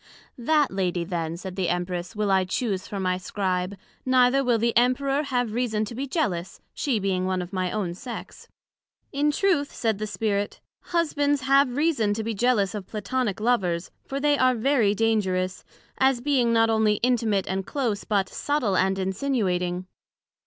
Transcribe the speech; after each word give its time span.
That 0.39 0.71
Lady 0.71 1.03
then, 1.03 1.37
said 1.37 1.55
the 1.55 1.69
Empress, 1.69 2.15
will 2.15 2.31
I 2.31 2.43
chuse 2.43 2.87
for 2.87 2.99
my 2.99 3.17
Scribe, 3.19 3.77
neither 4.03 4.43
will 4.43 4.57
the 4.57 4.75
Emperor 4.75 5.21
have 5.21 5.53
reason 5.53 5.85
to 5.85 5.93
be 5.93 6.07
jealous, 6.07 6.59
she 6.73 6.97
being 6.97 7.27
one 7.27 7.39
of 7.39 7.53
my 7.53 7.71
own 7.71 7.93
sex. 7.93 8.47
In 9.11 9.29
truth, 9.29 9.71
said 9.71 9.99
the 9.99 10.07
Spirit, 10.07 10.59
Husbands 10.85 11.41
have 11.41 11.77
reason 11.77 12.15
to 12.15 12.23
be 12.23 12.33
jealous 12.33 12.73
of 12.73 12.87
Platonick 12.87 13.39
Lovers, 13.39 13.91
for 14.03 14.19
they 14.19 14.39
are 14.39 14.55
very 14.55 14.95
dangerous, 14.95 15.63
as 15.99 16.19
being 16.19 16.51
not 16.51 16.69
onely 16.71 16.95
intimate 17.03 17.45
and 17.45 17.67
close, 17.67 18.03
but 18.03 18.25
subtil 18.27 18.75
and 18.75 18.97
insinuating. 18.97 19.85